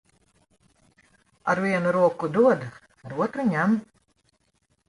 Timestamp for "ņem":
3.55-3.77